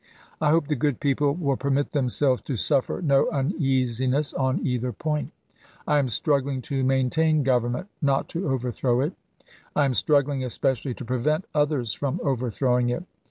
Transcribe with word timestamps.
I 0.41 0.49
hope 0.49 0.67
the 0.67 0.73
good 0.75 0.99
people 0.99 1.35
will 1.35 1.57
permit 1.57 1.91
themselves 1.91 2.41
to 2.45 2.57
suffer 2.57 3.03
no 3.03 3.29
uneasiness 3.29 4.33
on 4.33 4.65
either 4.65 4.91
point. 4.91 5.31
I 5.85 5.99
am 5.99 6.09
struggling 6.09 6.59
to 6.73 6.83
maintain 6.83 7.43
government, 7.43 7.87
not 8.01 8.27
to 8.29 8.49
over 8.49 8.71
throw 8.71 9.01
it. 9.01 9.13
I 9.75 9.85
am 9.85 9.93
struggling 9.93 10.43
especially 10.43 10.95
to 10.95 11.05
prevent 11.05 11.45
others 11.53 11.93
from 11.93 12.19
overthrowing 12.23 12.89
it. 12.89 13.03